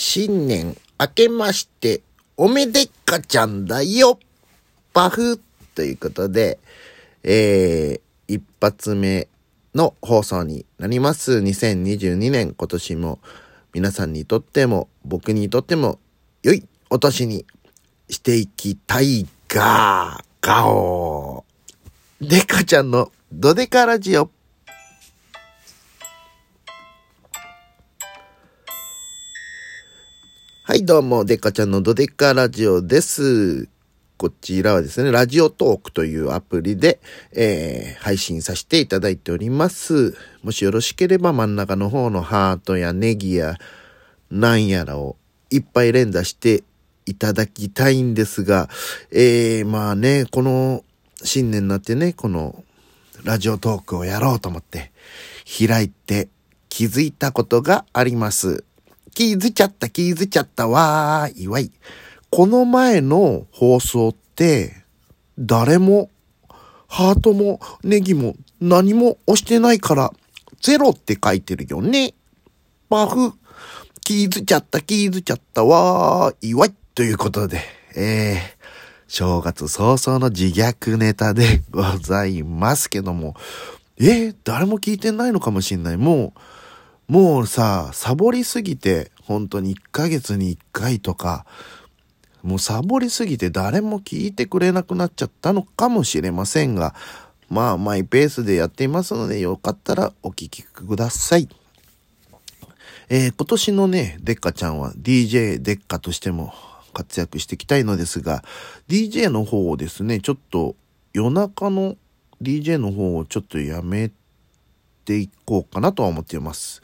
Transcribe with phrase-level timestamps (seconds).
[0.00, 2.02] 新年明けまして
[2.36, 4.20] おめでっかちゃんだよ
[4.92, 5.40] パフ
[5.74, 6.60] ということで、
[7.24, 9.26] えー、一発目
[9.74, 11.38] の放送になります。
[11.38, 13.18] 2022年今年も
[13.74, 15.98] 皆さんにとっても僕にとっても
[16.44, 17.44] 良いお年に
[18.08, 22.28] していきたいが、ガオー。
[22.28, 24.30] デカちゃんのドデカラジオ。
[30.68, 33.70] はい、どうも、デカちゃんのドデカラジオです。
[34.18, 37.00] こちらはですね、ラジオトークというアプリで、
[37.32, 40.14] えー、配信させていただいております。
[40.42, 43.56] もしよろしければ真ん中の方のハートやネギや
[44.30, 45.16] なんやらを
[45.48, 46.64] いっぱい連打して
[47.06, 48.68] いただきたいんですが、
[49.10, 50.84] えー、まあね、この
[51.24, 52.62] 新年になってね、この
[53.24, 54.92] ラジオトークをやろうと思って
[55.66, 56.28] 開いて
[56.68, 58.66] 気づいたことがあります。
[59.18, 61.72] 気づいちゃった、気づいちゃったわーいわい。
[62.30, 64.84] この前の放送って、
[65.36, 66.08] 誰も、
[66.86, 70.12] ハートもネギも何も押してないから、
[70.60, 72.14] ゼロって書いてるよね。
[72.88, 73.32] パフ。
[74.04, 76.74] 気づいちゃった、気づいちゃったわーいわい。
[76.94, 77.60] ということで、
[77.96, 78.38] えー、
[79.08, 83.34] 正月早々の自虐ネタでございますけども、
[83.98, 85.96] えー、誰も聞いてないのかもしんない。
[85.96, 86.40] もう、
[87.08, 91.46] もうさ、サボりすぎて、本当に1ヶ月に1回とか、
[92.42, 96.94] もうサボりすぎて誰も聞いてくれなくなっちゃったのかもしれませんが、
[97.48, 101.48] まあマイペースでやっていますので、よかったらお聞きください。
[103.08, 106.52] えー、今年のね、デッカちゃんは DJ デッカとしても
[106.92, 108.44] 活躍していきたいのですが、
[108.86, 110.76] DJ の方をですね、ちょっと
[111.14, 111.96] 夜中の
[112.42, 114.17] DJ の方をちょっとやめて
[115.08, 116.82] ていこうかなとは思っています。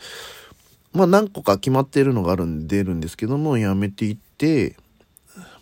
[0.95, 4.77] まあ何個か決まっているのがあるんで出るんですけども、やめていって、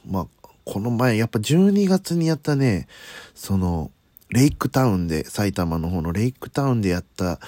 [0.09, 0.27] まあ
[0.65, 2.87] この前やっぱ12月にやったね、
[3.35, 3.91] その
[4.29, 7.41] レイクタウンで、埼玉の方のレイクタウンでやった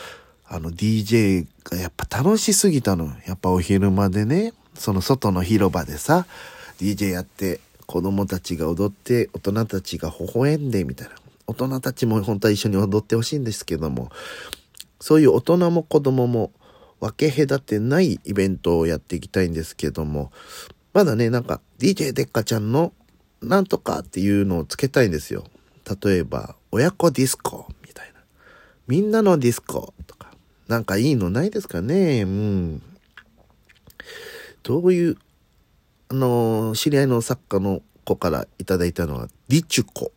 [0.48, 3.12] あの DJ がやっぱ楽しすぎたの。
[3.24, 6.26] やっぱお昼間でね、その外の広場でさ、
[6.80, 11.14] DJ やって子供たちが踊って大人たちが微笑んでみたいな。
[11.46, 14.10] 大人たちも本当は一緒に踊ってほしいんですけども、
[15.04, 16.50] そういう大人も子供も
[16.98, 20.32] 分け隔てないイベントをやっていきたいんですけども、
[20.94, 22.94] まだね、なんか DJ デッカちゃんの
[23.42, 25.44] なんとかっていうのをつけたいんですよ。
[26.02, 28.20] 例えば、親子ディスコみたいな。
[28.86, 30.32] みんなのディスコとか。
[30.68, 32.22] なんかいいのないですかね？
[32.22, 32.82] うん。
[34.62, 35.18] どういう、
[36.08, 40.12] あのー、知り合いの作家の子からいただいたのは、ディチュコ。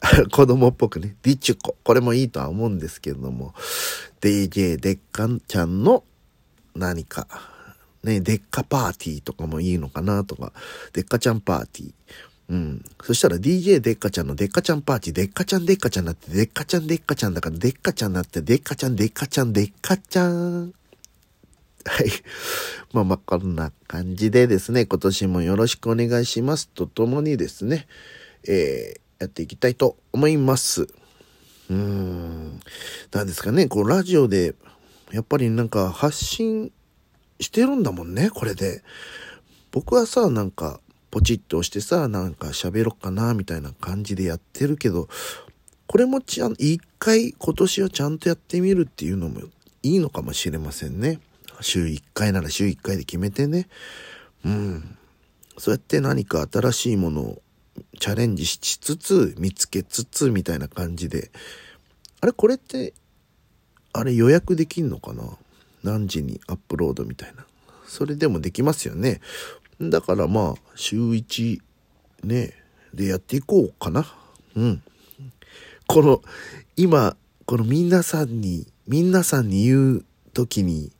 [0.32, 1.76] 子供っぽくね、ディチュコ。
[1.82, 3.54] これもいいとは思うんですけれども、
[4.20, 6.04] DJ デッカンちゃんの
[6.74, 7.26] 何か、
[8.02, 10.52] ね、デッカパーティーとかもいいのかなとか、
[10.92, 11.92] デッカちゃんパーティー。
[12.48, 12.84] うん。
[13.02, 20.72] そしたら DJ デッカちゃんのデッカちゃんパーティー、デッカちゃんデッカちゃんなって、デッカちゃんデッカちゃんだから、デッカちゃんなって、デッカちゃんデッカちゃんデッカちゃん。
[21.84, 22.10] はい。
[22.92, 27.86] まあまあ、こんな感じでですね、今年もよろしくお願いしますとともにですね、
[28.48, 30.82] えー、やっていきたいと思います。
[30.82, 32.60] うーん。
[33.12, 34.54] なんですかね、こう、ラジオで、
[35.12, 36.72] やっぱりなんか発信
[37.38, 38.82] してるんだもんね、これで。
[39.70, 40.80] 僕はさ、なんか、
[41.10, 45.08] ポチッと押してさ、なんか喋ろっかな、みたいな感じでやってるけど、
[45.86, 49.40] これもちゃん、一回今年はちゃんとやってみるっていうのも
[49.82, 51.20] いいのかもしれませんね。
[51.60, 53.68] 週1回なら週1回で決めてね。
[54.44, 54.96] うん。
[55.58, 57.42] そうやって何か新しいものを
[58.00, 61.30] チャレンジしつつ、見つけつつ、みたいな感じで。
[62.20, 62.94] あれ、これって、
[63.92, 65.22] あれ予約できんのかな？
[65.84, 67.44] 何時にアップロードみたいな。
[67.86, 69.20] それでもできますよね。
[69.80, 71.60] だからまあ、週1
[72.24, 72.54] ね、
[72.94, 74.06] でやっていこうかな。
[74.56, 74.82] うん。
[75.86, 76.22] この、
[76.76, 80.90] 今、この皆さんに、皆さんに言う時に、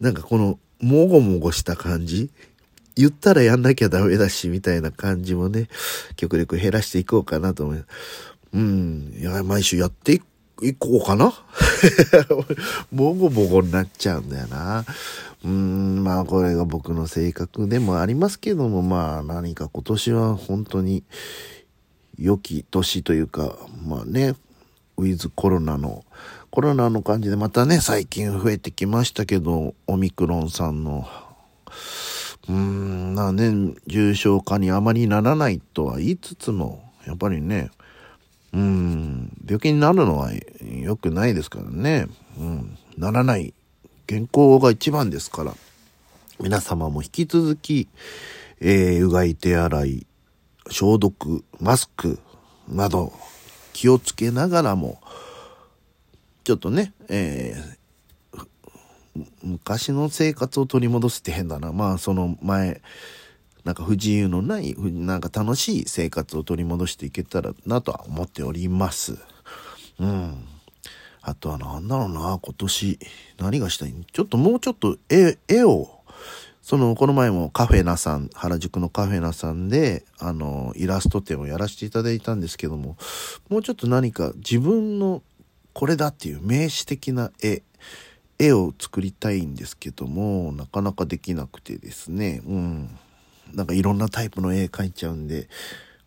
[0.00, 2.30] なんかこの、もごもごした感じ
[2.96, 5.68] 言ったらやんなきゃダメだし、みたいな感じもね、
[6.16, 7.86] 極力減らしていこうかなと思います
[8.52, 9.14] うん。
[9.18, 10.20] いや、毎週やって
[10.60, 11.32] いこうかな？
[12.92, 14.84] もごもごになっちゃうんだよな。
[15.44, 21.02] うん、まあこれが僕の性格でもありますけども、まあ何か今年は本当に
[22.18, 24.36] 良き年というか、まあね、
[24.96, 26.04] ウィズコロナの、
[26.50, 31.08] コロナの感じでまたね、最近増えてきましたけど、オミクロンさんの
[32.48, 37.70] うーん、なね、重症化にあまりならないとは言いつつも、やっぱりね、
[38.52, 40.30] うん、病気になるのは
[40.60, 42.06] 良くないですからね。
[42.38, 43.54] うん、ならない。
[44.06, 45.54] 健康が一番ですから。
[46.40, 47.88] 皆様も引き続き、
[48.60, 50.06] えー、うがい手洗い、
[50.68, 52.18] 消毒、マスク
[52.68, 53.12] など
[53.72, 55.00] 気をつけながらも、
[56.44, 57.78] ちょっとね、えー、
[59.42, 61.72] 昔の生活を取り戻すって変だな。
[61.72, 62.80] まあ、その前、
[63.64, 69.18] なんか不自由のない、なんか楽しい生活を取り戻していけたらなとは思っております。
[69.98, 70.44] うん。
[71.20, 72.98] あとはなんだろうな、今年、
[73.38, 73.94] 何がしたい？
[74.12, 76.00] ちょっともうちょっと絵、絵を、
[76.62, 82.96] その、この前もカフェナさん、原宿のカフェナさんで、あの、イラスト展をやらせていただいたんですけども、
[83.48, 85.22] もうちょっと何か自分の
[85.72, 87.62] これだっていう名詞的な絵、
[88.42, 92.98] 絵を作りたいんですけども、なかなかできなくてですね、うん。
[93.54, 95.48] なんかいろんなタイプの絵描いちゃうんで、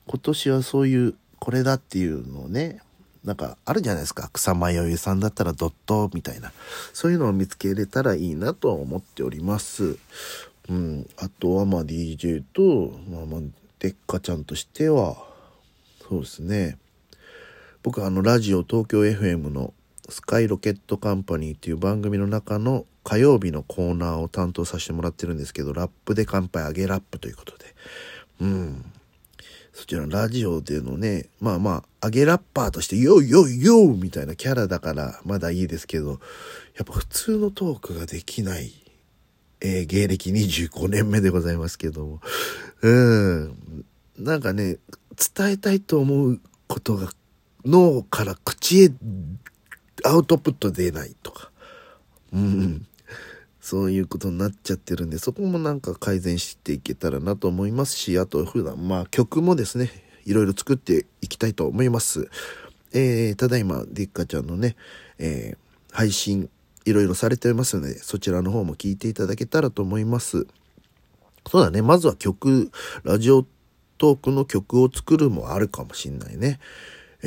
[0.05, 2.81] 今年はそういう、これだっていうのをね、
[3.23, 4.29] なんかあるじゃないですか。
[4.33, 6.51] 草間彌生さんだったらドットみたいな。
[6.91, 9.97] そういうのを見つけれたらいいなとは思っております。
[10.67, 11.07] うん。
[11.17, 13.41] あとはまあ DJ と、まあまあ、
[13.79, 15.15] デッカちゃんとしては、
[16.09, 16.77] そうですね。
[17.81, 19.73] 僕あのラジオ東京 FM の
[20.09, 27.65] スカイロケットカンパニーっていう番組の中の火曜日のコーナーを担当させてもらってるんですけど、ラップで乾杯あげラップということで。
[28.41, 28.91] うん。
[29.73, 38.71] そちらのラジオでのね、まあまあ、あげラッパーとして、ヨーヨーヨーみたいなキャラだからまだいいですけど、やっぱ普通のトークができない、
[39.61, 42.21] えー、芸歴25年目でございますけども。
[42.81, 43.85] うん。
[44.17, 44.77] なんかね、
[45.35, 47.09] 伝えたいと思うことが
[47.65, 48.91] 脳から口へ
[50.05, 51.51] アウトプット出ないとか。
[52.33, 52.87] うん。
[53.59, 59.89] そういうことになっちゃってるんで、そこもなんか改善していけたらなと思いますし、あと普段、まあ曲もですね、
[60.25, 62.29] いろいろ作っていきたいと思います。
[62.93, 64.75] えー、ただいま、デッカちゃんのね、
[65.17, 66.49] えー、配信、
[66.85, 70.45] いろいろされてますので、そちらの方も聞いていただけたらと思います。
[71.49, 72.71] そうだね、まずは曲、
[73.03, 73.45] ラジオ
[73.97, 76.59] トークの曲を作るもあるかもしんないね。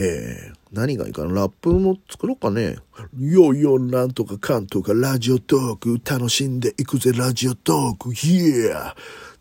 [0.01, 1.35] えー、何がいいかな？
[1.35, 2.77] ラップも作ろうかね。
[3.19, 8.37] よいよなんとかかんとかラジオトーク楽しんでいくぜラジオトークイ
[8.69, 8.95] エー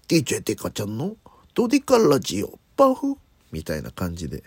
[0.07, 1.15] !DJ デカちゃんの？
[1.53, 3.17] ドデカラジオパフ？
[3.51, 4.43] みたいな感じで。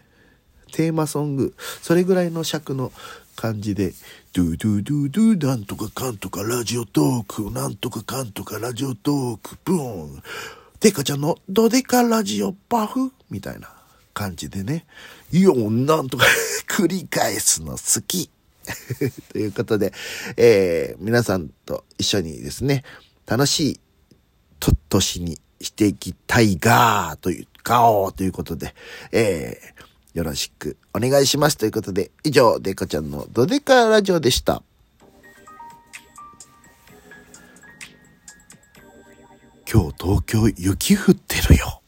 [0.73, 2.93] テーマソング、それぐらいの尺の
[3.35, 3.93] 感じで、
[4.33, 10.23] ドゥドゥドゥドゥなんとかかんとかラジオトーク、なんとかかんとかラジオトーク、ブーン。
[10.81, 13.13] デカちゃんのドデカラジオパフ？
[13.31, 13.80] みたいな。
[14.13, 14.87] 感じでね、
[15.33, 16.27] いよ、なんとか
[16.69, 18.31] 繰り返すの好き
[19.33, 19.93] ということで、
[20.37, 22.85] えー、皆さんと一緒にですね、
[23.27, 23.81] 楽しい
[24.59, 28.75] と、年にしていきたいがーという、ガオーということで、
[29.13, 34.63] えー、よろしくお願いしますということで、以上、デカちゃんのドデカラジオでした。
[39.73, 41.80] 今日東京雪降ってるよ。